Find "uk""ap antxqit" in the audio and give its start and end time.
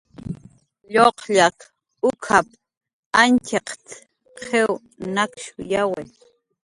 2.09-3.87